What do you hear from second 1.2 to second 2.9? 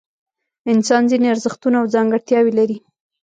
ارزښتونه او ځانګړتیاوې لري.